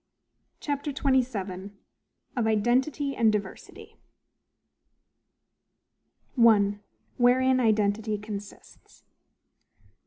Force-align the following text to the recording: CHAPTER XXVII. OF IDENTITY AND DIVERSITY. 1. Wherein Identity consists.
CHAPTER 0.59 0.89
XXVII. 0.91 1.69
OF 2.35 2.47
IDENTITY 2.47 3.15
AND 3.15 3.31
DIVERSITY. 3.31 3.97
1. 6.33 6.79
Wherein 7.17 7.59
Identity 7.59 8.17
consists. 8.17 9.03